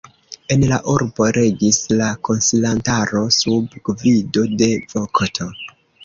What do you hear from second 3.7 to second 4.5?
gvido